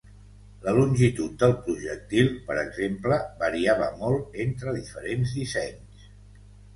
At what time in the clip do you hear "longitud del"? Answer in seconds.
0.75-1.51